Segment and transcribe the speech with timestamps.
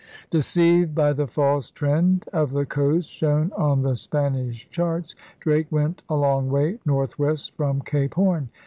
[0.31, 6.01] Deceived by the false trend of the coast shown on the Spanish charts Drake went
[6.09, 8.49] a long way northwest from Cape Horn.